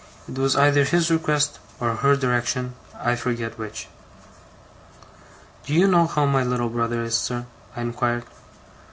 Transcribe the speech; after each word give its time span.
'It 0.27 0.35
was 0.35 0.55
either 0.55 0.83
his 0.83 1.11
request 1.11 1.59
or 1.79 1.97
her 1.97 2.15
direction, 2.15 2.73
I 2.95 3.15
forget 3.15 3.59
which.' 3.59 3.87
'Do 5.65 5.75
you 5.75 5.85
know 5.87 6.07
how 6.07 6.25
my 6.25 6.41
little 6.41 6.69
brother 6.69 7.03
is, 7.03 7.13
sir?' 7.13 7.45
I 7.75 7.81
inquired. 7.81 8.25
Mr. 8.25 8.29